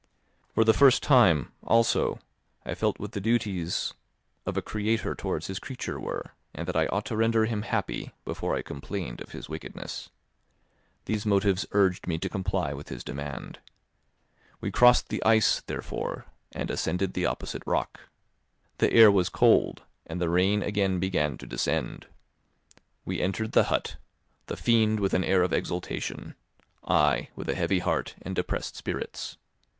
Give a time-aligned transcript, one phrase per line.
[0.55, 2.17] For the first time, also,
[2.65, 3.93] I felt what the duties
[4.47, 8.11] of a creator towards his creature were, and that I ought to render him happy
[8.25, 10.09] before I complained of his wickedness.
[11.05, 13.59] These motives urged me to comply with his demand.
[14.59, 17.99] We crossed the ice, therefore, and ascended the opposite rock.
[18.79, 22.07] The air was cold, and the rain again began to descend;
[23.05, 23.97] we entered the hut,
[24.47, 26.33] the fiend with an air of exultation,
[26.83, 29.37] I with a heavy heart and depressed spirits.